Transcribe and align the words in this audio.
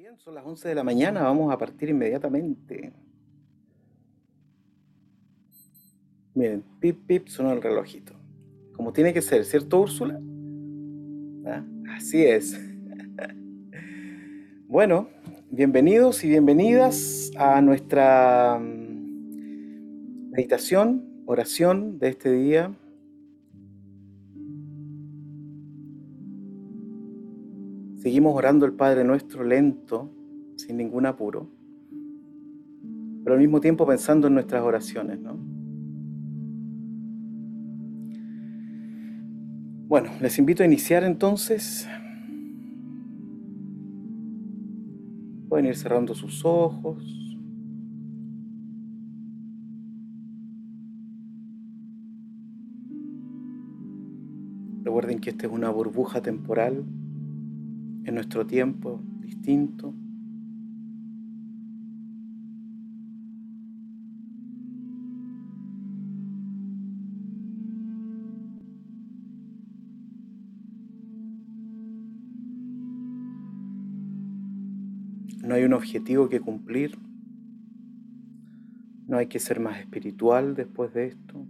Bien, 0.00 0.16
son 0.16 0.34
las 0.34 0.46
11 0.46 0.66
de 0.66 0.74
la 0.74 0.82
mañana, 0.82 1.24
vamos 1.24 1.52
a 1.52 1.58
partir 1.58 1.90
inmediatamente. 1.90 2.90
Miren, 6.32 6.64
pip, 6.80 7.06
pip, 7.06 7.28
sonó 7.28 7.52
el 7.52 7.60
relojito. 7.60 8.14
Como 8.72 8.94
tiene 8.94 9.12
que 9.12 9.20
ser, 9.20 9.44
¿cierto, 9.44 9.78
Úrsula? 9.78 10.18
¿Ah? 11.44 11.62
Así 11.94 12.24
es. 12.24 12.58
bueno, 14.68 15.10
bienvenidos 15.50 16.24
y 16.24 16.28
bienvenidas 16.28 17.30
a 17.36 17.60
nuestra 17.60 18.58
mm, 18.58 20.30
meditación, 20.30 21.24
oración 21.26 21.98
de 21.98 22.08
este 22.08 22.32
día. 22.32 22.72
Seguimos 28.00 28.34
orando 28.34 28.64
el 28.64 28.72
Padre 28.72 29.04
Nuestro 29.04 29.44
lento, 29.44 30.10
sin 30.56 30.78
ningún 30.78 31.04
apuro, 31.04 31.50
pero 33.22 33.34
al 33.34 33.40
mismo 33.42 33.60
tiempo 33.60 33.86
pensando 33.86 34.28
en 34.28 34.32
nuestras 34.32 34.62
oraciones, 34.62 35.20
¿no? 35.20 35.36
Bueno, 39.86 40.08
les 40.22 40.38
invito 40.38 40.62
a 40.62 40.66
iniciar 40.66 41.04
entonces. 41.04 41.86
Pueden 45.50 45.66
ir 45.66 45.76
cerrando 45.76 46.14
sus 46.14 46.42
ojos. 46.46 47.04
Recuerden 54.84 55.18
que 55.18 55.28
esta 55.28 55.46
es 55.46 55.52
una 55.52 55.68
burbuja 55.68 56.22
temporal 56.22 56.86
en 58.10 58.16
nuestro 58.16 58.44
tiempo 58.44 59.00
distinto. 59.20 59.94
No 75.44 75.54
hay 75.54 75.62
un 75.62 75.72
objetivo 75.72 76.28
que 76.28 76.40
cumplir. 76.40 76.98
No 79.06 79.18
hay 79.18 79.28
que 79.28 79.38
ser 79.38 79.60
más 79.60 79.78
espiritual 79.78 80.56
después 80.56 80.92
de 80.94 81.06
esto. 81.06 81.46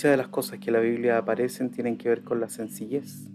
Muchas 0.00 0.12
de 0.12 0.16
las 0.16 0.28
cosas 0.28 0.58
que 0.58 0.70
en 0.70 0.72
la 0.72 0.80
Biblia 0.80 1.18
aparecen 1.18 1.68
tienen 1.68 1.98
que 1.98 2.08
ver 2.08 2.24
con 2.24 2.40
la 2.40 2.48
sencillez. 2.48 3.28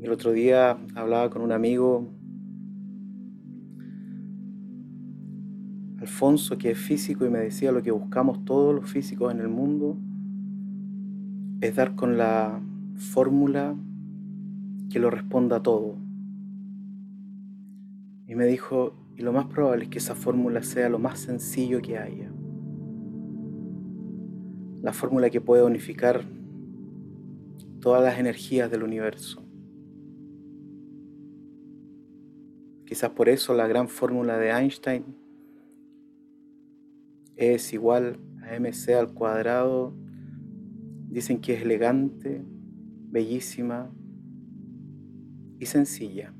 El 0.00 0.10
otro 0.10 0.32
día 0.32 0.78
hablaba 0.94 1.28
con 1.28 1.42
un 1.42 1.52
amigo, 1.52 2.08
Alfonso, 5.98 6.56
que 6.56 6.70
es 6.70 6.78
físico, 6.78 7.26
y 7.26 7.28
me 7.28 7.40
decía 7.40 7.72
lo 7.72 7.82
que 7.82 7.90
buscamos 7.90 8.42
todos 8.46 8.74
los 8.74 8.88
físicos 8.88 9.30
en 9.30 9.40
el 9.40 9.48
mundo 9.48 9.98
es 11.60 11.76
dar 11.76 11.94
con 11.94 12.16
la 12.16 12.58
fórmula 12.96 13.76
que 14.88 14.98
lo 14.98 15.10
responda 15.10 15.56
a 15.56 15.62
todo. 15.62 15.98
Y 18.26 18.34
me 18.34 18.46
dijo, 18.46 18.94
y 19.16 19.22
lo 19.22 19.32
más 19.32 19.46
probable 19.46 19.84
es 19.84 19.90
que 19.90 19.98
esa 19.98 20.14
fórmula 20.14 20.62
sea 20.62 20.88
lo 20.88 20.98
más 20.98 21.20
sencillo 21.20 21.80
que 21.80 21.98
haya. 21.98 22.30
La 24.82 24.92
fórmula 24.92 25.30
que 25.30 25.40
puede 25.40 25.62
unificar 25.62 26.24
todas 27.80 28.02
las 28.02 28.18
energías 28.18 28.70
del 28.70 28.82
universo. 28.82 29.42
Quizás 32.86 33.10
por 33.10 33.28
eso 33.28 33.54
la 33.54 33.66
gran 33.66 33.88
fórmula 33.88 34.38
de 34.38 34.50
Einstein 34.50 35.04
es 37.36 37.72
igual 37.72 38.18
a 38.42 38.58
mc 38.58 38.88
al 38.94 39.14
cuadrado. 39.14 39.94
Dicen 41.08 41.40
que 41.40 41.54
es 41.54 41.62
elegante, 41.62 42.44
bellísima 43.10 43.90
y 45.58 45.66
sencilla. 45.66 46.34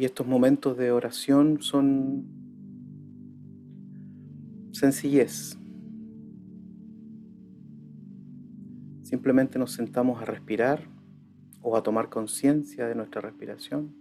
Y 0.00 0.06
estos 0.06 0.26
momentos 0.26 0.78
de 0.78 0.92
oración 0.92 1.60
son 1.60 2.24
sencillez. 4.72 5.58
Simplemente 9.02 9.58
nos 9.58 9.72
sentamos 9.72 10.22
a 10.22 10.24
respirar 10.24 10.88
o 11.60 11.76
a 11.76 11.82
tomar 11.82 12.08
conciencia 12.08 12.86
de 12.86 12.94
nuestra 12.94 13.20
respiración. 13.20 13.94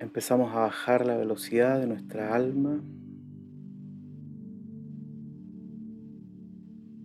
Empezamos 0.00 0.52
a 0.52 0.62
bajar 0.62 1.06
la 1.06 1.16
velocidad 1.16 1.78
de 1.78 1.86
nuestra 1.86 2.34
alma, 2.34 2.82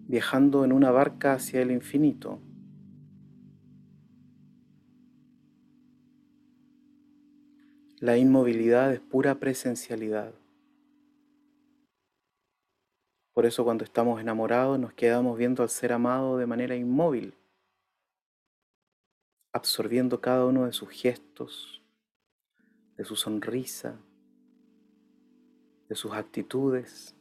viajando 0.07 0.65
en 0.65 0.71
una 0.71 0.89
barca 0.89 1.33
hacia 1.33 1.61
el 1.61 1.69
infinito. 1.69 2.39
La 8.01 8.17
inmovilidad 8.17 8.91
es 8.91 8.99
pura 8.99 9.35
presencialidad. 9.39 10.33
Por 13.33 13.45
eso 13.45 13.63
cuando 13.63 13.85
estamos 13.85 14.19
enamorados 14.19 14.77
nos 14.77 14.93
quedamos 14.93 15.37
viendo 15.37 15.63
al 15.63 15.69
ser 15.69 15.93
amado 15.93 16.37
de 16.37 16.45
manera 16.45 16.75
inmóvil, 16.75 17.33
absorbiendo 19.53 20.19
cada 20.19 20.45
uno 20.45 20.65
de 20.65 20.73
sus 20.73 20.89
gestos, 20.89 21.81
de 22.97 23.05
su 23.05 23.15
sonrisa, 23.15 23.97
de 25.87 25.95
sus 25.95 26.11
actitudes. 26.11 27.15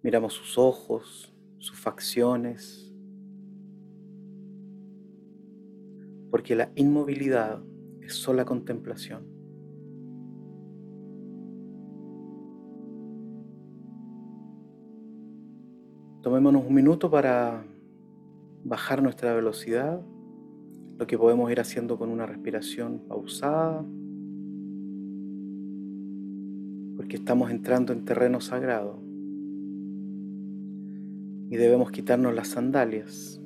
Miramos 0.00 0.34
sus 0.34 0.56
ojos, 0.58 1.32
sus 1.58 1.76
facciones, 1.76 2.92
porque 6.30 6.54
la 6.54 6.70
inmovilidad 6.76 7.60
es 8.08 8.14
sola 8.14 8.46
contemplación. 8.46 9.22
Tomémonos 16.22 16.64
un 16.66 16.74
minuto 16.74 17.10
para 17.10 17.62
bajar 18.64 19.02
nuestra 19.02 19.34
velocidad, 19.34 20.00
lo 20.98 21.06
que 21.06 21.18
podemos 21.18 21.50
ir 21.52 21.60
haciendo 21.60 21.98
con 21.98 22.08
una 22.08 22.24
respiración 22.24 23.02
pausada, 23.06 23.84
porque 26.96 27.16
estamos 27.16 27.50
entrando 27.50 27.92
en 27.92 28.06
terreno 28.06 28.40
sagrado 28.40 28.98
y 31.50 31.56
debemos 31.56 31.90
quitarnos 31.90 32.34
las 32.34 32.48
sandalias 32.48 33.38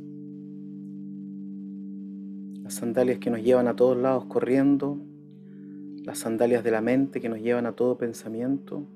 las 2.72 2.78
sandalias 2.78 3.19
que 3.19 3.28
nos 3.28 3.43
llevan 3.43 3.69
a 3.69 3.77
todos 3.77 3.99
lados 3.99 4.25
corriendo, 4.25 4.97
las 6.05 6.21
sandalias 6.21 6.65
de 6.65 6.71
la 6.71 6.81
mente 6.81 7.21
que 7.21 7.28
nos 7.28 7.38
llevan 7.38 7.66
a 7.66 7.72
todo 7.72 7.99
pensamiento, 7.99 8.87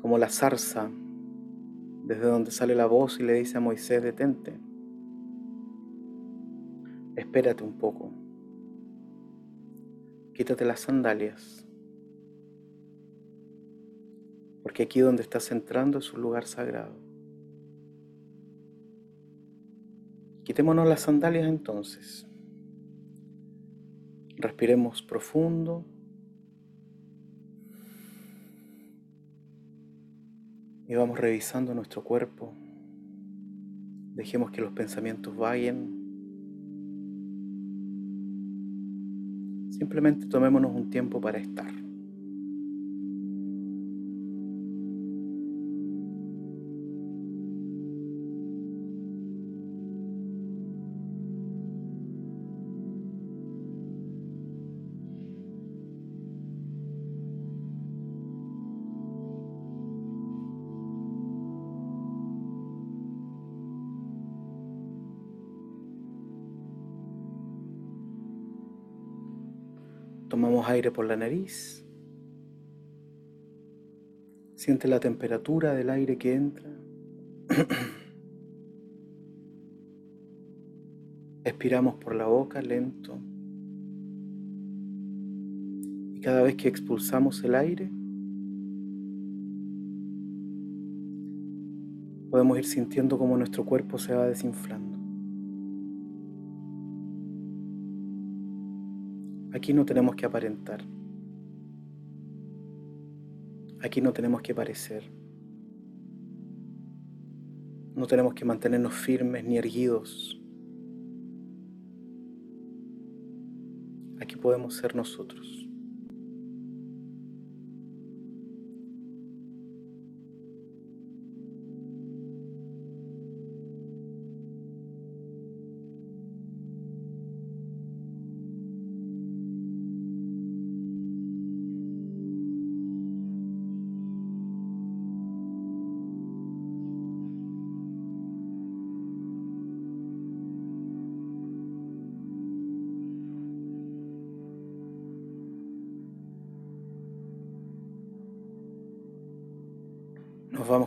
como 0.00 0.16
la 0.16 0.28
zarza 0.28 0.88
desde 2.04 2.22
donde 2.22 2.52
sale 2.52 2.76
la 2.76 2.86
voz 2.86 3.18
y 3.18 3.24
le 3.24 3.32
dice 3.32 3.58
a 3.58 3.60
Moisés, 3.60 4.00
detente, 4.00 4.60
espérate 7.16 7.64
un 7.64 7.78
poco, 7.78 8.12
quítate 10.34 10.64
las 10.64 10.78
sandalias, 10.78 11.66
porque 14.62 14.84
aquí 14.84 15.00
donde 15.00 15.22
estás 15.22 15.50
entrando 15.50 15.98
es 15.98 16.12
un 16.12 16.22
lugar 16.22 16.46
sagrado. 16.46 17.01
Quitémonos 20.44 20.88
las 20.88 21.02
sandalias 21.02 21.46
entonces. 21.46 22.26
Respiremos 24.36 25.02
profundo. 25.02 25.84
Y 30.88 30.94
vamos 30.94 31.18
revisando 31.18 31.74
nuestro 31.74 32.02
cuerpo. 32.02 32.52
Dejemos 34.14 34.50
que 34.50 34.60
los 34.60 34.72
pensamientos 34.72 35.36
vayan. 35.36 36.02
Simplemente 39.70 40.26
tomémonos 40.26 40.74
un 40.74 40.90
tiempo 40.90 41.20
para 41.20 41.38
estar. 41.38 41.72
Tomamos 70.42 70.66
aire 70.70 70.90
por 70.90 71.06
la 71.06 71.14
nariz. 71.14 71.86
Siente 74.56 74.88
la 74.88 74.98
temperatura 74.98 75.72
del 75.72 75.88
aire 75.88 76.18
que 76.18 76.34
entra. 76.34 76.68
Expiramos 81.44 81.94
por 81.94 82.16
la 82.16 82.26
boca 82.26 82.60
lento. 82.60 83.20
Y 86.12 86.20
cada 86.20 86.42
vez 86.42 86.56
que 86.56 86.66
expulsamos 86.66 87.44
el 87.44 87.54
aire, 87.54 87.88
podemos 92.32 92.58
ir 92.58 92.64
sintiendo 92.64 93.16
cómo 93.16 93.36
nuestro 93.36 93.64
cuerpo 93.64 93.96
se 93.96 94.12
va 94.12 94.26
desinflando. 94.26 95.01
Aquí 99.62 99.72
no 99.72 99.84
tenemos 99.84 100.16
que 100.16 100.26
aparentar. 100.26 100.82
Aquí 103.80 104.00
no 104.00 104.12
tenemos 104.12 104.42
que 104.42 104.56
parecer. 104.56 105.04
No 107.94 108.08
tenemos 108.08 108.34
que 108.34 108.44
mantenernos 108.44 108.92
firmes 108.92 109.44
ni 109.44 109.58
erguidos. 109.58 110.36
Aquí 114.20 114.34
podemos 114.34 114.74
ser 114.74 114.96
nosotros. 114.96 115.68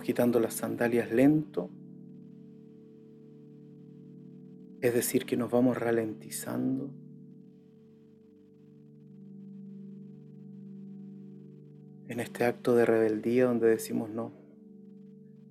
Quitando 0.06 0.40
las 0.40 0.54
sandalias 0.54 1.12
lento, 1.12 1.68
es 4.80 4.94
decir, 4.94 5.26
que 5.26 5.36
nos 5.36 5.50
vamos 5.50 5.80
ralentizando. 5.80 6.92
En 12.08 12.20
este 12.20 12.44
acto 12.44 12.76
de 12.76 12.86
rebeldía 12.86 13.46
donde 13.46 13.68
decimos 13.68 14.12
no, 14.12 14.32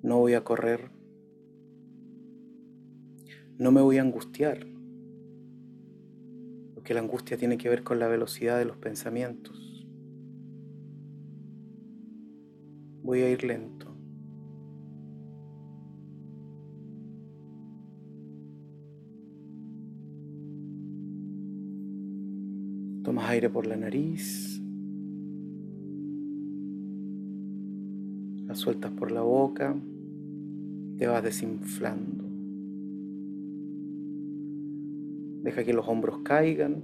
no 0.03 0.19
voy 0.19 0.35
a 0.35 0.45
correr, 0.45 0.89
no 3.59 3.73
me 3.73 3.81
voy 3.81 3.99
a 3.99 4.03
angustiar, 4.03 4.65
porque 6.75 6.95
la 6.95 7.01
angustia 7.01 7.37
tiene 7.37 7.59
que 7.59 7.69
ver 7.69 7.83
con 7.83 7.99
la 7.99 8.07
velocidad 8.07 8.57
de 8.57 8.67
los 8.67 8.77
pensamientos. 8.77 9.85
Voy 13.03 13.23
a 13.23 13.29
ir 13.29 13.43
lento. 13.43 13.84
Tomas 23.15 23.31
aire 23.31 23.49
por 23.49 23.65
la 23.65 23.77
nariz. 23.77 24.61
La 28.45 28.57
sueltas 28.57 28.91
por 28.91 29.13
la 29.13 29.23
boca. 29.23 29.77
Te 30.99 31.07
vas 31.07 31.23
desinflando. 31.23 32.25
Deja 35.45 35.63
que 35.63 35.73
los 35.73 35.87
hombros 35.87 36.23
caigan. 36.25 36.83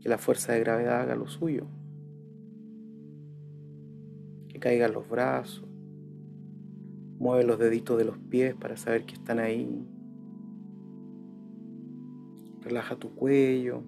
Que 0.00 0.08
la 0.08 0.18
fuerza 0.18 0.54
de 0.54 0.58
gravedad 0.58 1.02
haga 1.02 1.14
lo 1.14 1.28
suyo. 1.28 1.68
Que 4.48 4.58
caigan 4.58 4.92
los 4.92 5.08
brazos. 5.08 5.68
Mueve 7.20 7.44
los 7.44 7.60
deditos 7.60 7.96
de 7.96 8.06
los 8.06 8.18
pies 8.18 8.56
para 8.56 8.76
saber 8.76 9.04
que 9.04 9.14
están 9.14 9.38
ahí. 9.38 9.86
Relaja 12.72 12.96
tu 12.96 13.14
cuello. 13.14 13.82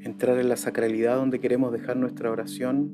Entrar 0.00 0.38
en 0.38 0.50
la 0.50 0.56
sacralidad 0.56 1.16
donde 1.16 1.40
queremos 1.40 1.72
dejar 1.72 1.96
nuestra 1.96 2.30
oración. 2.30 2.92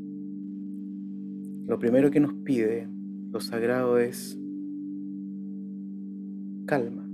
Lo 1.66 1.80
primero 1.80 2.12
que 2.12 2.20
nos 2.20 2.34
pide 2.44 2.88
lo 3.32 3.40
sagrado 3.40 3.98
es 3.98 4.38
calma. 6.66 7.09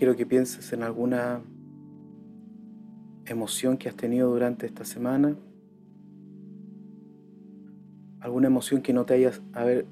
Quiero 0.00 0.16
que 0.16 0.24
pienses 0.24 0.72
en 0.72 0.82
alguna 0.82 1.42
emoción 3.26 3.76
que 3.76 3.86
has 3.86 3.94
tenido 3.94 4.30
durante 4.30 4.64
esta 4.64 4.82
semana, 4.82 5.36
alguna 8.20 8.46
emoción 8.46 8.80
que 8.80 8.94
no 8.94 9.04
te 9.04 9.12
hayas 9.12 9.42
haber 9.52 9.84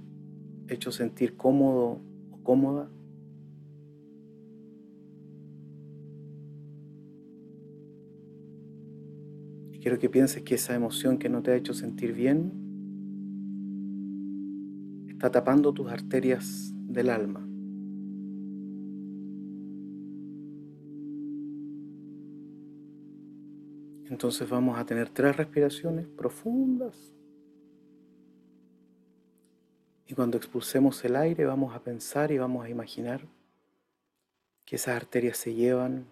hecho 0.68 0.92
sentir 0.92 1.36
cómodo 1.36 2.00
o 2.30 2.42
cómoda. 2.42 2.88
Y 9.72 9.80
quiero 9.80 9.98
que 9.98 10.08
pienses 10.08 10.42
que 10.42 10.54
esa 10.54 10.74
emoción 10.74 11.18
que 11.18 11.28
no 11.28 11.42
te 11.42 11.50
ha 11.50 11.54
hecho 11.54 11.74
sentir 11.74 12.14
bien 12.14 12.50
está 15.06 15.30
tapando 15.30 15.74
tus 15.74 15.92
arterias 15.92 16.72
del 16.86 17.10
alma. 17.10 17.47
Entonces 24.10 24.48
vamos 24.48 24.78
a 24.78 24.86
tener 24.86 25.10
tres 25.10 25.36
respiraciones 25.36 26.06
profundas. 26.06 27.12
Y 30.06 30.14
cuando 30.14 30.38
expulsemos 30.38 31.04
el 31.04 31.16
aire 31.16 31.44
vamos 31.44 31.74
a 31.74 31.82
pensar 31.82 32.32
y 32.32 32.38
vamos 32.38 32.64
a 32.64 32.70
imaginar 32.70 33.26
que 34.64 34.76
esas 34.76 34.96
arterias 34.96 35.36
se 35.36 35.54
llevan 35.54 36.06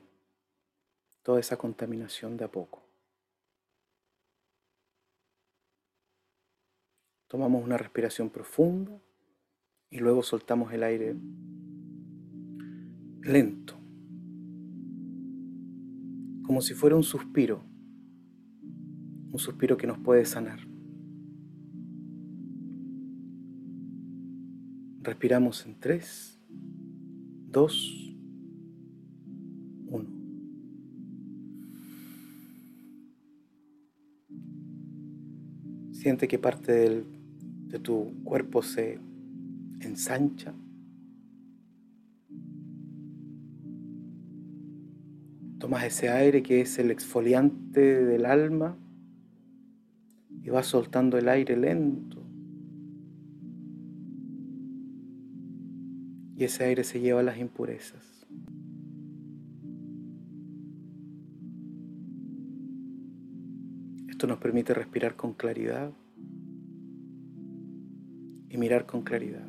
toda 1.22 1.40
esa 1.40 1.56
contaminación 1.56 2.36
de 2.36 2.44
a 2.44 2.48
poco. 2.48 2.82
Tomamos 7.28 7.64
una 7.64 7.78
respiración 7.78 8.28
profunda 8.28 9.00
y 9.88 9.98
luego 9.98 10.22
soltamos 10.22 10.72
el 10.72 10.82
aire 10.82 11.16
lento, 13.22 13.74
como 16.44 16.60
si 16.60 16.74
fuera 16.74 16.94
un 16.94 17.02
suspiro 17.02 17.75
un 19.36 19.40
suspiro 19.40 19.76
que 19.76 19.86
nos 19.86 19.98
puede 19.98 20.24
sanar. 20.24 20.60
Respiramos 25.02 25.66
en 25.66 25.78
3, 25.78 26.40
2, 27.50 28.16
1. 29.88 30.06
Siente 35.92 36.26
que 36.26 36.38
parte 36.38 37.04
de 37.68 37.78
tu 37.78 38.14
cuerpo 38.24 38.62
se 38.62 38.98
ensancha. 39.80 40.54
Tomas 45.58 45.84
ese 45.84 46.08
aire 46.08 46.42
que 46.42 46.62
es 46.62 46.78
el 46.78 46.90
exfoliante 46.90 48.02
del 48.02 48.24
alma 48.24 48.78
y 50.46 50.50
vas 50.50 50.66
soltando 50.66 51.18
el 51.18 51.28
aire 51.28 51.56
lento. 51.56 52.22
Y 56.36 56.44
ese 56.44 56.62
aire 56.62 56.84
se 56.84 57.00
lleva 57.00 57.20
las 57.24 57.36
impurezas. 57.38 58.28
Esto 64.08 64.28
nos 64.28 64.38
permite 64.38 64.72
respirar 64.72 65.16
con 65.16 65.32
claridad 65.32 65.90
y 68.48 68.56
mirar 68.56 68.86
con 68.86 69.02
claridad. 69.02 69.48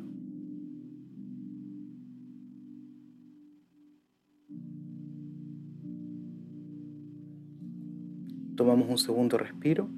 Tomamos 8.56 8.88
un 8.88 8.98
segundo 8.98 9.38
respiro. 9.38 9.88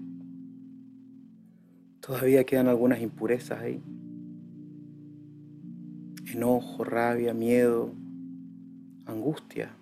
Todavía 2.00 2.44
quedan 2.44 2.68
algunas 2.68 3.00
impurezas 3.00 3.60
ahí. 3.60 3.82
Enojo, 6.32 6.84
rabia, 6.84 7.34
miedo, 7.34 7.92
angustia. 9.04 9.76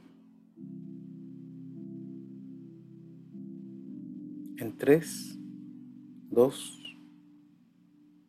En 4.57 4.77
3, 4.77 5.39
2, 6.31 6.97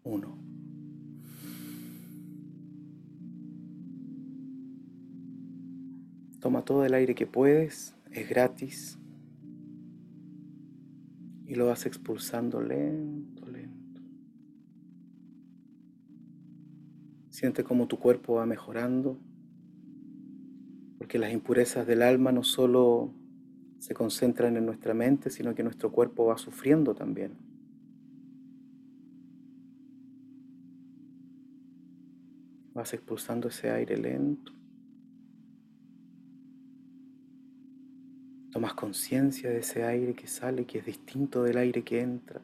1. 0.04 0.38
Toma 6.40 6.64
todo 6.64 6.86
el 6.86 6.94
aire 6.94 7.16
que 7.16 7.28
puedes, 7.28 7.96
es 8.12 8.30
gratis. 8.30 8.98
Y 11.46 11.56
lo 11.56 11.66
vas 11.68 11.86
expulsando 11.86 12.62
lento. 12.62 13.39
Siente 17.40 17.64
cómo 17.64 17.88
tu 17.88 17.98
cuerpo 17.98 18.34
va 18.34 18.46
mejorando, 18.46 19.18
porque 20.98 21.18
las 21.18 21.32
impurezas 21.32 21.88
del 21.88 22.02
alma 22.02 22.34
no 22.34 22.44
solo 22.44 23.14
se 23.78 23.94
concentran 23.94 24.58
en 24.58 24.66
nuestra 24.66 24.94
mente, 24.94 25.30
sino 25.30 25.56
que 25.56 25.64
nuestro 25.64 25.90
cuerpo 25.90 26.26
va 26.26 26.38
sufriendo 26.38 26.94
también. 26.94 27.38
Vas 32.74 32.94
expulsando 32.94 33.48
ese 33.48 33.72
aire 33.72 33.96
lento. 33.96 34.52
Tomas 38.52 38.74
conciencia 38.74 39.50
de 39.50 39.60
ese 39.60 39.86
aire 39.86 40.14
que 40.14 40.28
sale, 40.28 40.66
que 40.66 40.80
es 40.80 40.86
distinto 40.86 41.44
del 41.44 41.56
aire 41.56 41.86
que 41.86 42.02
entra. 42.02 42.42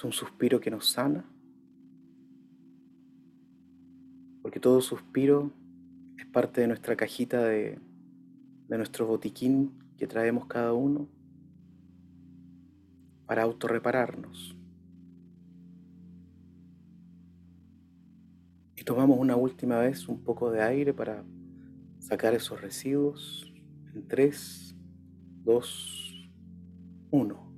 Es 0.00 0.04
un 0.04 0.12
suspiro 0.12 0.58
que 0.58 0.70
nos 0.70 0.88
sana, 0.88 1.22
porque 4.40 4.58
todo 4.58 4.80
suspiro 4.80 5.52
es 6.16 6.24
parte 6.24 6.62
de 6.62 6.68
nuestra 6.68 6.96
cajita 6.96 7.44
de, 7.44 7.78
de 8.66 8.76
nuestro 8.78 9.06
botiquín 9.06 9.78
que 9.98 10.06
traemos 10.06 10.46
cada 10.46 10.72
uno 10.72 11.06
para 13.26 13.42
autorrepararnos. 13.42 14.56
Y 18.76 18.82
tomamos 18.84 19.18
una 19.18 19.36
última 19.36 19.80
vez 19.80 20.08
un 20.08 20.24
poco 20.24 20.50
de 20.50 20.62
aire 20.62 20.94
para 20.94 21.26
sacar 21.98 22.32
esos 22.32 22.58
residuos 22.58 23.52
en 23.92 24.08
3, 24.08 24.74
2, 25.44 26.30
1. 27.10 27.49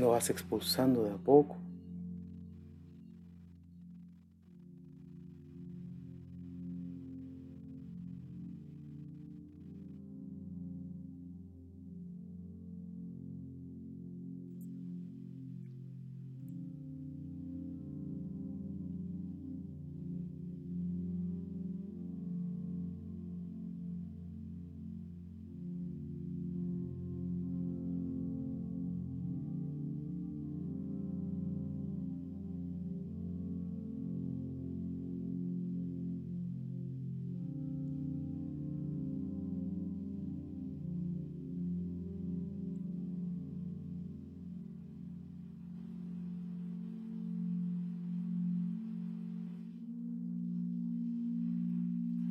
Lo 0.00 0.12
vas 0.12 0.30
expulsando 0.30 1.04
de 1.04 1.10
a 1.10 1.18
poco. 1.18 1.56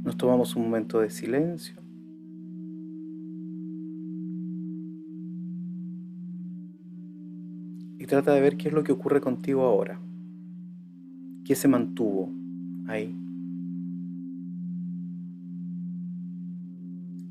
Nos 0.10 0.18
tomamos 0.18 0.56
un 0.56 0.64
momento 0.64 1.02
de 1.02 1.12
silencio. 1.12 1.76
Y 8.00 8.06
trata 8.08 8.34
de 8.34 8.42
ver 8.42 8.58
qué 8.58 8.70
es 8.70 8.74
lo 8.74 8.84
que 8.84 8.92
ocurre 8.92 9.22
contigo 9.22 9.62
ahora. 9.62 10.00
¿Qué 11.46 11.54
se 11.54 11.68
mantuvo 11.68 12.28
ahí? 12.88 13.16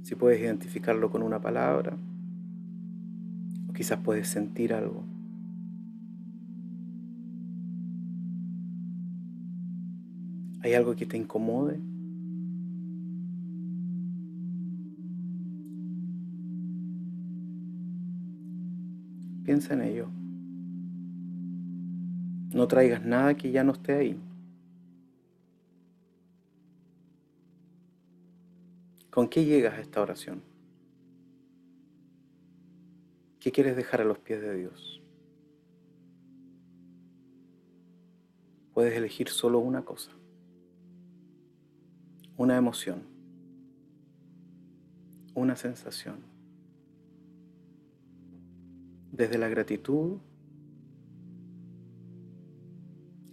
Si 0.05 0.15
puedes 0.15 0.41
identificarlo 0.41 1.11
con 1.11 1.25
una 1.25 1.41
palabra, 1.41 1.99
o 3.69 3.73
quizás 3.73 3.99
puedes 3.99 4.29
sentir 4.29 4.73
algo. 4.73 5.03
¿Hay 10.61 10.75
algo 10.75 10.95
que 10.95 11.07
te 11.07 11.17
incomode? 11.17 11.98
Piensa 19.49 19.73
en 19.73 19.81
ello. 19.81 20.09
No 22.53 22.69
traigas 22.69 23.03
nada 23.03 23.35
que 23.35 23.51
ya 23.51 23.65
no 23.65 23.73
esté 23.73 23.95
ahí. 23.95 24.21
¿Con 29.09 29.27
qué 29.27 29.47
llegas 29.47 29.73
a 29.73 29.81
esta 29.81 30.03
oración? 30.03 30.43
¿Qué 33.41 33.51
quieres 33.51 33.75
dejar 33.75 34.03
a 34.03 34.05
los 34.05 34.19
pies 34.19 34.43
de 34.43 34.55
Dios? 34.55 35.01
Puedes 38.75 38.95
elegir 38.95 39.31
solo 39.31 39.61
una 39.61 39.83
cosa, 39.83 40.11
una 42.37 42.59
emoción, 42.59 43.03
una 45.35 45.57
sensación 45.57 46.38
desde 49.19 49.37
la 49.37 49.49
gratitud 49.49 50.19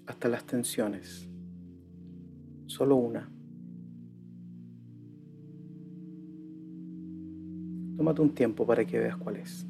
hasta 0.07 0.27
las 0.27 0.43
tensiones. 0.43 1.29
Solo 2.65 2.95
una. 2.95 3.29
Tómate 7.97 8.21
un 8.21 8.33
tiempo 8.33 8.65
para 8.65 8.83
que 8.83 8.97
veas 8.97 9.15
cuál 9.15 9.37
es. 9.37 9.67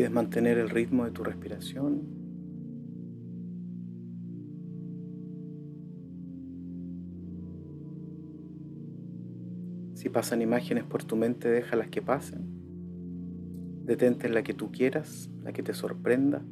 Olvides 0.00 0.10
mantener 0.12 0.56
el 0.56 0.70
ritmo 0.70 1.04
de 1.04 1.10
tu 1.10 1.22
respiración. 1.22 2.02
Si 9.94 10.08
pasan 10.08 10.40
imágenes 10.40 10.84
por 10.84 11.04
tu 11.04 11.16
mente, 11.16 11.48
déjalas 11.48 11.88
que 11.88 12.00
pasen. 12.00 12.48
Detente 13.84 14.26
en 14.26 14.34
la 14.34 14.42
que 14.42 14.54
tú 14.54 14.70
quieras, 14.72 15.30
la 15.42 15.52
que 15.52 15.62
te 15.62 15.74
sorprenda. 15.74 16.42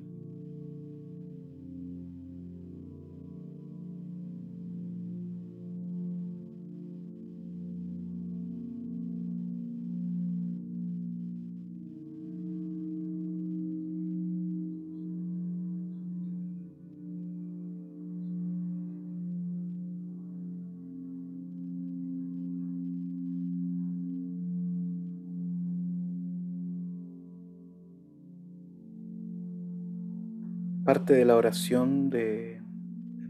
Parte 30.99 31.15
de 31.15 31.25
la 31.25 31.37
oración 31.37 32.11
de 32.11 32.61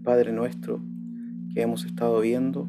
Padre 0.03 0.33
Nuestro 0.33 0.81
que 1.53 1.61
hemos 1.61 1.85
estado 1.85 2.19
viendo. 2.21 2.67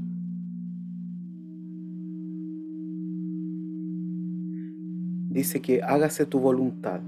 Dice 5.30 5.62
que 5.62 5.82
hágase 5.84 6.26
tu 6.26 6.42
voluntad. 6.42 7.00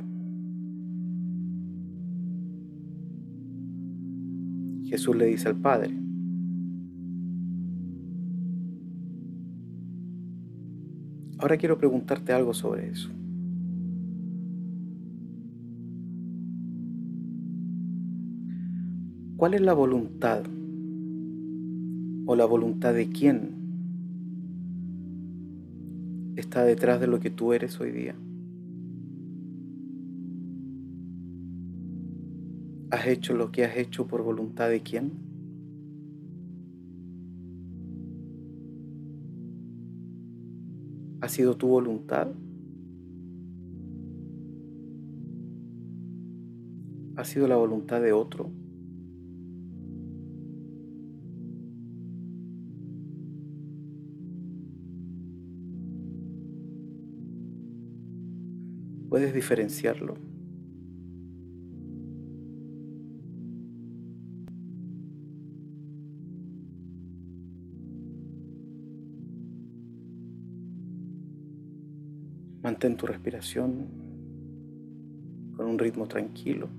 Jesús 4.85 5.13
le 5.13 5.25
dice 5.25 5.49
al 5.49 5.57
Padre. 5.57 5.93
Ahora 11.39 11.57
quiero 11.57 11.77
preguntarte 11.77 12.31
algo 12.31 12.53
sobre 12.53 12.89
eso. 12.89 13.09
¿Cuál 19.41 19.55
es 19.55 19.61
la 19.61 19.73
voluntad 19.73 20.43
o 22.27 22.35
la 22.35 22.45
voluntad 22.45 22.93
de 22.93 23.09
quién 23.09 23.55
está 26.35 26.63
detrás 26.63 27.01
de 27.01 27.07
lo 27.07 27.19
que 27.19 27.31
tú 27.31 27.51
eres 27.51 27.79
hoy 27.79 27.89
día? 27.89 28.13
¿Has 32.91 33.07
hecho 33.07 33.33
lo 33.33 33.51
que 33.51 33.65
has 33.65 33.75
hecho 33.77 34.05
por 34.05 34.21
voluntad 34.21 34.69
de 34.69 34.81
quién? 34.83 35.11
¿Ha 41.21 41.29
sido 41.29 41.57
tu 41.57 41.67
voluntad? 41.67 42.27
¿Ha 47.15 47.23
sido 47.23 47.47
la 47.47 47.55
voluntad 47.55 48.01
de 48.01 48.13
otro? 48.13 48.60
¿Puedes 59.11 59.33
diferenciarlo? 59.33 60.15
Mantén 72.63 72.95
tu 72.95 73.05
respiración 73.05 73.89
con 75.57 75.65
un 75.65 75.77
ritmo 75.77 76.07
tranquilo. 76.07 76.69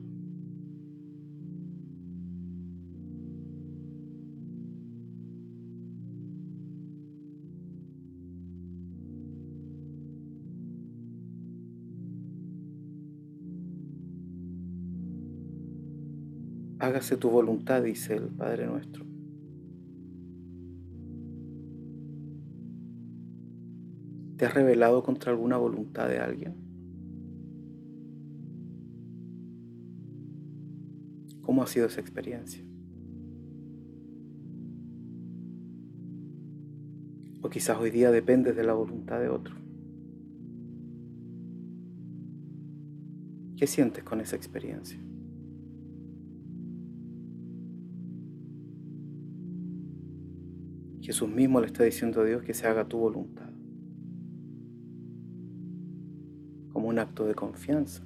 Hágase 16.92 17.16
tu 17.16 17.30
voluntad, 17.30 17.82
dice 17.82 18.16
el 18.16 18.28
Padre 18.28 18.66
nuestro. 18.66 19.02
¿Te 24.36 24.44
has 24.44 24.52
rebelado 24.52 25.02
contra 25.02 25.32
alguna 25.32 25.56
voluntad 25.56 26.06
de 26.06 26.18
alguien? 26.18 26.54
¿Cómo 31.40 31.62
ha 31.62 31.66
sido 31.66 31.86
esa 31.86 32.02
experiencia? 32.02 32.62
O 37.40 37.48
quizás 37.48 37.78
hoy 37.80 37.90
día 37.90 38.10
dependes 38.10 38.54
de 38.54 38.64
la 38.64 38.74
voluntad 38.74 39.18
de 39.18 39.30
otro. 39.30 39.54
¿Qué 43.56 43.66
sientes 43.66 44.04
con 44.04 44.20
esa 44.20 44.36
experiencia? 44.36 45.00
Jesús 51.02 51.28
mismo 51.28 51.60
le 51.60 51.66
está 51.66 51.82
diciendo 51.82 52.20
a 52.20 52.24
Dios 52.24 52.44
que 52.44 52.54
se 52.54 52.64
haga 52.68 52.84
tu 52.84 52.96
voluntad. 52.96 53.50
Como 56.72 56.88
un 56.88 56.98
acto 57.00 57.26
de 57.26 57.34
confianza. 57.34 58.04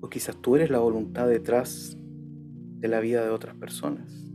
O 0.00 0.08
quizás 0.08 0.36
tú 0.42 0.56
eres 0.56 0.70
la 0.70 0.80
voluntad 0.80 1.28
detrás 1.28 1.96
de 2.80 2.88
la 2.88 2.98
vida 2.98 3.22
de 3.22 3.30
otras 3.30 3.54
personas. 3.54 4.31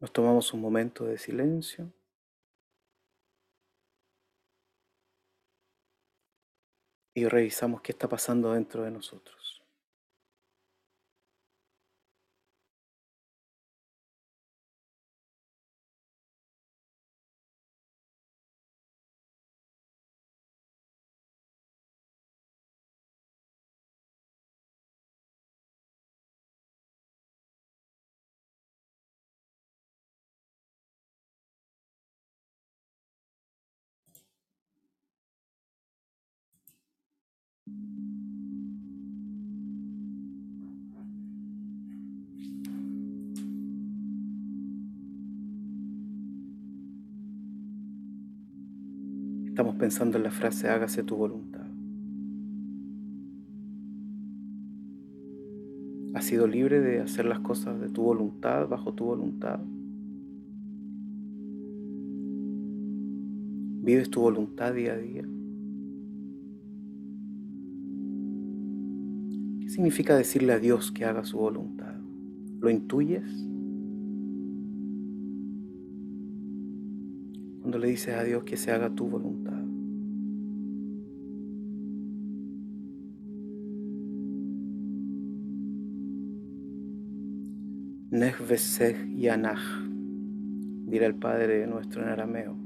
Nos 0.00 0.12
tomamos 0.12 0.52
un 0.52 0.60
momento 0.60 1.04
de 1.04 1.18
silencio. 1.18 1.92
Y 7.14 7.26
revisamos 7.26 7.80
qué 7.82 7.90
está 7.90 8.08
pasando 8.08 8.52
dentro 8.52 8.84
de 8.84 8.92
nosotros. 8.92 9.57
Pensando 49.88 50.18
en 50.18 50.24
la 50.24 50.30
frase 50.30 50.68
hágase 50.68 51.02
tu 51.02 51.16
voluntad. 51.16 51.64
¿Has 56.12 56.26
sido 56.26 56.46
libre 56.46 56.80
de 56.80 57.00
hacer 57.00 57.24
las 57.24 57.40
cosas 57.40 57.80
de 57.80 57.88
tu 57.88 58.02
voluntad, 58.02 58.68
bajo 58.68 58.92
tu 58.92 59.06
voluntad? 59.06 59.60
¿Vives 63.82 64.10
tu 64.10 64.20
voluntad 64.20 64.74
día 64.74 64.92
a 64.92 64.98
día? 64.98 65.22
¿Qué 69.62 69.70
significa 69.70 70.18
decirle 70.18 70.52
a 70.52 70.58
Dios 70.58 70.92
que 70.92 71.06
haga 71.06 71.24
su 71.24 71.38
voluntad? 71.38 71.94
¿Lo 72.60 72.68
intuyes? 72.68 73.24
Cuando 77.62 77.78
le 77.78 77.88
dices 77.88 78.14
a 78.14 78.24
Dios 78.24 78.44
que 78.44 78.58
se 78.58 78.70
haga 78.70 78.94
tu 78.94 79.08
voluntad. 79.08 79.47
Nehvesech 88.18 88.96
Yanach, 89.16 89.62
dirá 90.86 91.06
el 91.06 91.14
Padre 91.14 91.68
nuestro 91.68 92.02
en 92.02 92.08
arameo. 92.08 92.56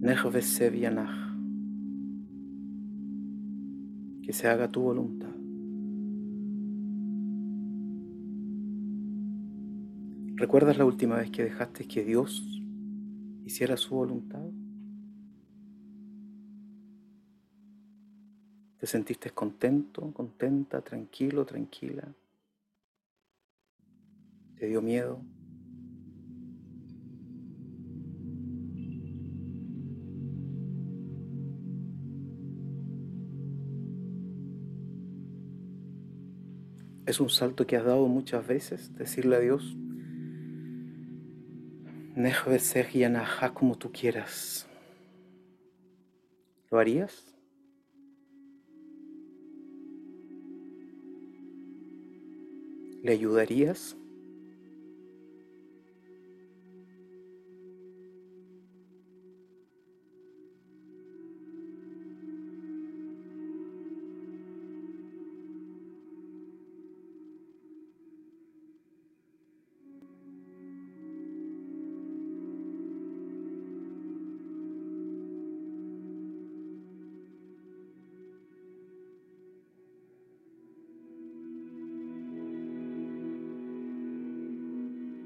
Nehvesech 0.00 0.74
Yanach, 0.74 1.36
que 4.22 4.32
se 4.32 4.48
haga 4.48 4.68
tu 4.68 4.80
voluntad. 4.80 5.28
¿Recuerdas 10.36 10.78
la 10.78 10.86
última 10.86 11.16
vez 11.16 11.30
que 11.30 11.44
dejaste 11.44 11.84
que 11.84 12.02
Dios 12.02 12.42
hiciera 13.44 13.76
su 13.76 13.94
voluntad? 13.94 14.48
¿Te 18.78 18.86
sentiste 18.86 19.28
contento, 19.28 20.10
contenta, 20.14 20.80
tranquilo, 20.80 21.44
tranquila? 21.44 22.08
¿Te 24.62 24.68
dio 24.68 24.80
miedo? 24.80 25.20
Es 37.06 37.18
un 37.18 37.28
salto 37.28 37.66
que 37.66 37.76
has 37.76 37.84
dado 37.84 38.06
muchas 38.06 38.46
veces, 38.46 38.94
decirle 38.94 39.34
a 39.34 39.40
Dios, 39.40 39.76
Nejve 42.14 42.60
Yanajá 42.92 43.52
como 43.54 43.76
tú 43.76 43.90
quieras. 43.90 44.68
¿Lo 46.70 46.78
harías? 46.78 47.34
¿Le 53.02 53.10
ayudarías? 53.10 53.96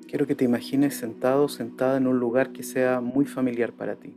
Quiero 0.08 0.26
que 0.26 0.36
te 0.36 0.44
imagines 0.44 0.94
sentado, 0.94 1.48
sentada 1.48 1.96
en 1.96 2.06
un 2.06 2.20
lugar 2.20 2.52
que 2.52 2.62
sea 2.62 3.00
muy 3.00 3.24
familiar 3.24 3.72
para 3.72 3.96
ti. 3.96 4.14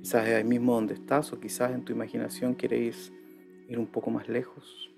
Quizás 0.00 0.26
es 0.26 0.34
ahí 0.34 0.44
mismo 0.44 0.74
donde 0.74 0.94
estás 0.94 1.32
o 1.32 1.38
quizás 1.38 1.72
en 1.72 1.84
tu 1.84 1.92
imaginación 1.92 2.54
queréis 2.54 3.12
ir 3.68 3.78
un 3.78 3.86
poco 3.86 4.10
más 4.10 4.28
lejos. 4.28 4.90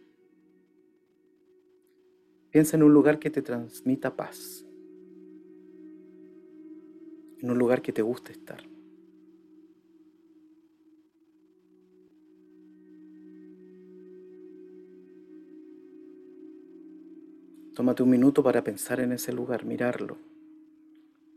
Piensa 2.51 2.77
en 2.77 2.85
un 2.85 2.95
lugar 2.95 3.19
que 3.19 3.31
te 3.31 3.43
transmita 3.43 4.15
paz. 4.15 4.65
En 7.41 7.51
un 7.51 7.59
lugar 7.59 7.83
que 7.83 7.93
te 7.93 8.03
guste 8.03 8.31
estar. 8.31 8.74
Tómate 17.75 18.05
un 18.05 18.11
minuto 18.11 18.41
para 18.41 18.63
pensar 18.63 19.01
en 19.01 19.11
ese 19.11 19.33
lugar, 19.33 19.65
mirarlo, 19.65 20.17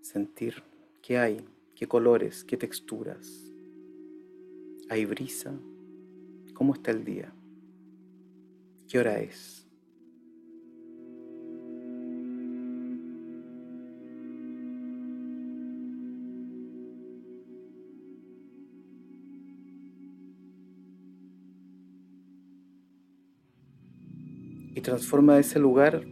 sentir 0.02 0.62
qué 1.02 1.18
hay, 1.18 1.44
qué 1.76 1.88
colores, 1.88 2.44
qué 2.44 2.56
texturas. 2.58 3.52
¿Hay 4.88 5.06
brisa? 5.06 5.52
¿Cómo 6.54 6.76
está 6.76 6.92
el 6.92 7.04
día? 7.04 7.34
¿Qué 8.88 9.00
hora 9.00 9.20
es? 9.20 9.64
y 24.76 24.82
transforma 24.82 25.40
ese 25.40 25.58
lugar 25.58 26.06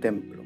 templo. 0.00 0.42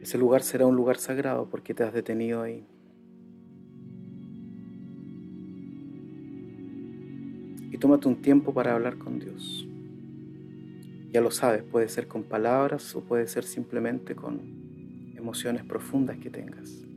Ese 0.00 0.18
lugar 0.18 0.42
será 0.42 0.66
un 0.66 0.76
lugar 0.76 0.96
sagrado 0.96 1.48
porque 1.50 1.74
te 1.74 1.84
has 1.84 1.92
detenido 1.92 2.42
ahí. 2.42 2.64
Y 7.70 7.76
tómate 7.78 8.08
un 8.08 8.22
tiempo 8.22 8.52
para 8.52 8.74
hablar 8.74 8.98
con 8.98 9.18
Dios. 9.18 9.66
Ya 11.12 11.20
lo 11.20 11.30
sabes, 11.30 11.62
puede 11.62 11.88
ser 11.88 12.08
con 12.08 12.22
palabras 12.22 12.94
o 12.96 13.02
puede 13.02 13.26
ser 13.26 13.44
simplemente 13.44 14.14
con 14.14 14.40
emociones 15.16 15.64
profundas 15.64 16.18
que 16.18 16.30
tengas. 16.30 16.89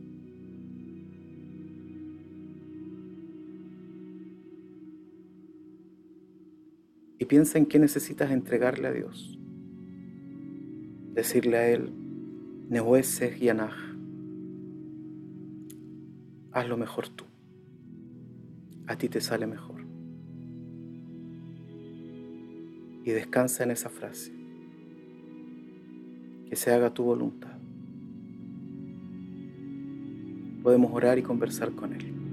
Y 7.24 7.26
piensa 7.26 7.56
en 7.56 7.64
qué 7.64 7.78
necesitas 7.78 8.30
entregarle 8.30 8.86
a 8.86 8.92
Dios. 8.92 9.38
Decirle 11.14 11.56
a 11.56 11.70
Él, 11.70 11.90
Nehuese 12.68 13.38
Yanaj, 13.38 13.72
haz 16.52 16.68
lo 16.68 16.76
mejor 16.76 17.08
tú. 17.08 17.24
A 18.86 18.98
ti 18.98 19.08
te 19.08 19.22
sale 19.22 19.46
mejor. 19.46 19.86
Y 23.04 23.10
descansa 23.10 23.64
en 23.64 23.70
esa 23.70 23.88
frase. 23.88 24.30
Que 26.50 26.56
se 26.56 26.72
haga 26.72 26.92
tu 26.92 27.04
voluntad. 27.04 27.56
Podemos 30.62 30.92
orar 30.92 31.18
y 31.18 31.22
conversar 31.22 31.72
con 31.72 31.94
Él. 31.94 32.23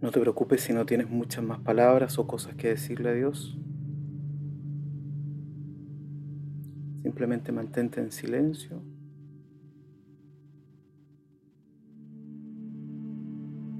No 0.00 0.10
te 0.10 0.18
preocupes 0.18 0.62
si 0.62 0.72
no 0.72 0.86
tienes 0.86 1.10
muchas 1.10 1.44
más 1.44 1.60
palabras 1.60 2.18
o 2.18 2.26
cosas 2.26 2.54
que 2.54 2.68
decirle 2.68 3.10
a 3.10 3.12
Dios. 3.12 3.58
Simplemente 7.02 7.52
mantente 7.52 8.00
en 8.00 8.10
silencio. 8.10 8.82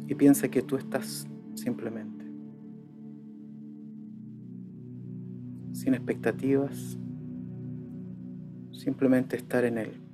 Y 0.06 0.14
piensa 0.14 0.48
que 0.48 0.60
tú 0.60 0.76
estás 0.76 1.26
simplemente. 1.54 2.26
Sin 5.72 5.94
expectativas. 5.94 6.98
Simplemente 8.72 9.36
estar 9.36 9.64
en 9.64 9.78
Él. 9.78 10.09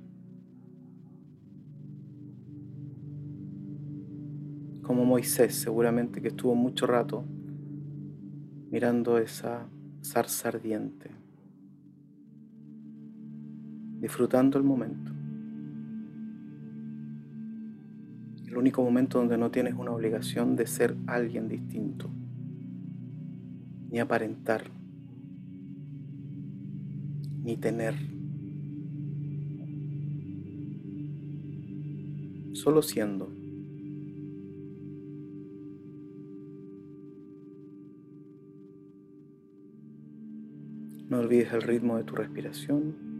Como 4.87 5.05
Moisés 5.05 5.53
seguramente 5.53 6.21
que 6.21 6.29
estuvo 6.29 6.55
mucho 6.55 6.87
rato 6.87 7.23
mirando 8.71 9.19
esa 9.19 9.67
zarza 10.01 10.47
ardiente 10.47 11.11
disfrutando 13.99 14.57
el 14.57 14.63
momento. 14.63 15.11
El 18.45 18.57
único 18.57 18.81
momento 18.81 19.19
donde 19.19 19.37
no 19.37 19.51
tienes 19.51 19.73
una 19.75 19.91
obligación 19.91 20.55
de 20.55 20.67
ser 20.67 20.95
alguien 21.05 21.47
distinto, 21.47 22.09
ni 23.89 23.99
aparentar, 23.99 24.63
ni 27.43 27.57
tener. 27.57 27.95
Solo 32.53 32.81
siendo. 32.81 33.29
No 41.09 41.19
olvides 41.19 41.53
el 41.53 41.61
ritmo 41.61 41.97
de 41.97 42.03
tu 42.03 42.15
respiración. 42.15 43.16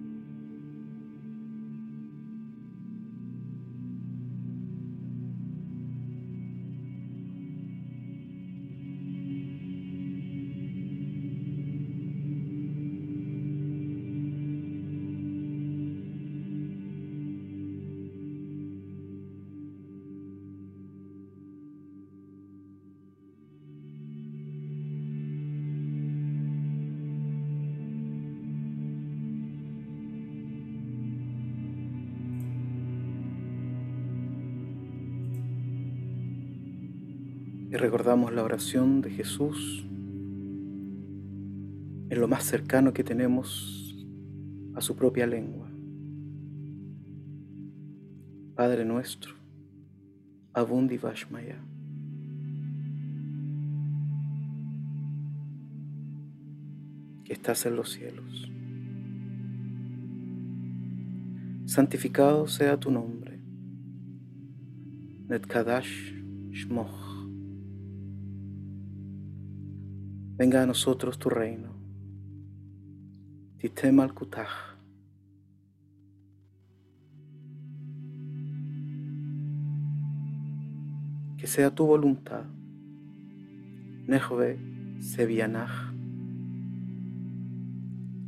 Recordamos 37.77 38.33
la 38.33 38.43
oración 38.43 39.01
de 39.01 39.11
Jesús 39.11 39.85
en 42.09 42.19
lo 42.19 42.27
más 42.27 42.43
cercano 42.43 42.93
que 42.93 43.03
tenemos 43.03 43.95
a 44.75 44.81
su 44.81 44.95
propia 44.95 45.27
lengua. 45.27 45.67
Padre 48.55 48.85
nuestro, 48.85 49.33
abundi 50.53 50.97
vashmaya. 50.97 51.57
que 57.27 57.33
estás 57.33 57.65
en 57.65 57.75
los 57.75 57.91
cielos. 57.91 58.49
Santificado 61.65 62.47
sea 62.47 62.79
tu 62.79 62.89
nombre. 62.89 63.37
Netkadash 65.27 66.13
Shmoch. 66.51 67.16
Venga 70.37 70.61
a 70.61 70.67
nosotros 70.67 71.17
tu 71.17 71.31
reino. 71.31 71.69
Titem 73.57 73.99
al 74.01 74.13
Que 81.37 81.47
sea 81.47 81.73
tu 81.73 81.87
voluntad. 81.87 82.43
Nehve 84.05 84.59
Sevianaj. 85.01 85.71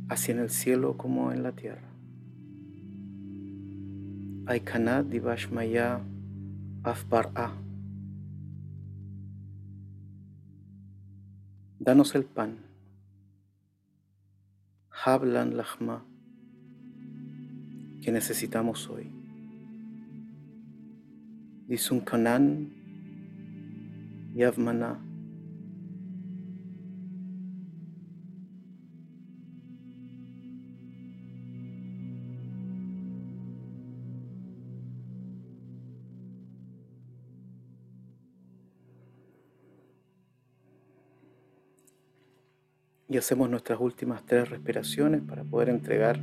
Así 0.08 0.32
en 0.32 0.40
el 0.40 0.50
cielo 0.50 0.96
como 0.96 1.30
en 1.30 1.44
la 1.44 1.52
tierra. 1.52 1.88
Aikanat 4.46 5.06
divashmaya 5.06 6.00
afbar'a. 6.82 7.69
Danos 11.82 12.14
el 12.14 12.26
pan. 12.26 12.58
Hablan 14.90 15.56
lahma 15.56 16.04
que 18.02 18.12
necesitamos 18.12 18.86
hoy. 18.90 19.10
Disunkanan 21.68 22.70
yavmana. 24.34 25.09
Y 43.10 43.16
hacemos 43.16 43.50
nuestras 43.50 43.80
últimas 43.80 44.24
tres 44.24 44.48
respiraciones 44.48 45.20
para 45.20 45.42
poder 45.42 45.68
entregar. 45.68 46.20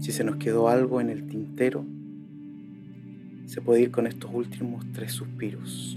Si 0.00 0.10
se 0.10 0.24
nos 0.24 0.36
quedó 0.36 0.68
algo 0.68 1.00
en 1.00 1.08
el 1.08 1.28
tintero, 1.28 1.86
se 3.46 3.62
puede 3.62 3.82
ir 3.82 3.92
con 3.92 4.08
estos 4.08 4.28
últimos 4.34 4.84
tres 4.92 5.12
suspiros. 5.12 5.96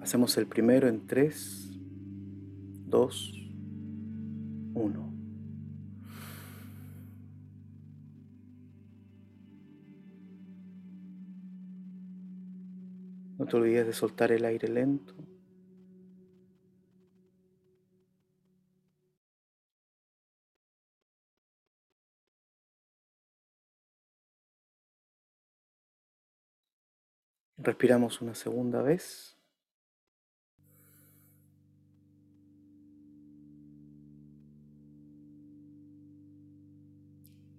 Hacemos 0.00 0.38
el 0.38 0.46
primero 0.46 0.88
en 0.88 1.06
tres, 1.06 1.78
dos, 2.86 3.34
uno. 4.72 5.15
No 13.46 13.50
te 13.50 13.56
olvides 13.58 13.86
de 13.86 13.92
soltar 13.92 14.32
el 14.32 14.44
aire 14.44 14.66
lento. 14.66 15.14
Respiramos 27.56 28.20
una 28.20 28.34
segunda 28.34 28.82
vez. 28.82 29.36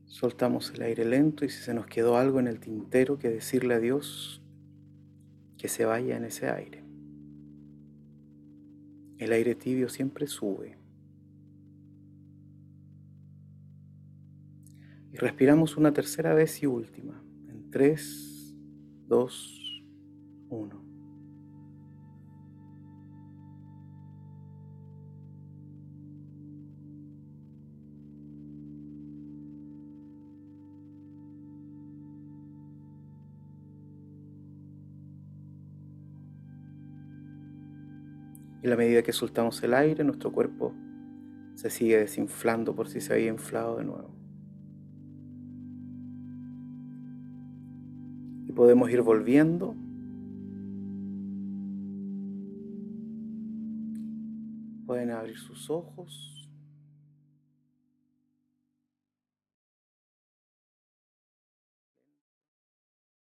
Soltamos 0.05 0.69
el 0.71 0.81
aire 0.81 1.05
lento 1.05 1.45
y 1.45 1.49
si 1.49 1.63
se 1.63 1.73
nos 1.73 1.87
quedó 1.87 2.17
algo 2.17 2.41
en 2.41 2.47
el 2.47 2.59
tintero 2.59 3.17
que 3.17 3.29
decirle 3.29 3.75
a 3.75 3.79
Dios, 3.79 4.41
que 5.67 5.73
se 5.73 5.83
vaya 5.83 6.15
en 6.15 6.23
ese 6.23 6.49
aire. 6.49 6.81
El 9.17 9.33
aire 9.33 9.53
tibio 9.53 9.89
siempre 9.89 10.25
sube. 10.25 10.77
Y 15.11 15.17
respiramos 15.17 15.75
una 15.75 15.91
tercera 15.91 16.33
vez 16.33 16.63
y 16.63 16.67
última. 16.67 17.21
En 17.49 17.69
3, 17.69 18.55
2, 19.09 19.83
1. 20.47 20.86
Y 38.63 38.67
la 38.67 38.75
medida 38.75 39.03
que 39.03 39.13
soltamos 39.13 39.61
el 39.63 39.73
aire, 39.73 40.03
nuestro 40.03 40.31
cuerpo 40.31 40.73
se 41.55 41.69
sigue 41.69 41.97
desinflando 41.97 42.75
por 42.75 42.87
si 42.87 43.01
se 43.01 43.13
había 43.13 43.29
inflado 43.29 43.77
de 43.77 43.83
nuevo. 43.83 44.15
Y 48.45 48.51
podemos 48.51 48.89
ir 48.91 49.01
volviendo. 49.01 49.75
Pueden 54.85 55.11
abrir 55.11 55.37
sus 55.37 55.69
ojos. 55.69 56.36